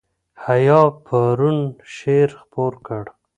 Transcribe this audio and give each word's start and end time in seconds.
حیا 0.45 0.81
پرون 1.05 1.59
شعر 1.95 2.29
خپور 2.39 2.73
کړ. 2.87 3.03